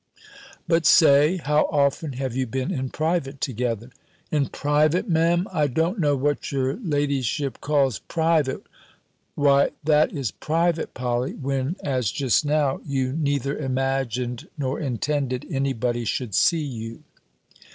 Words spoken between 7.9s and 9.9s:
private!" "Why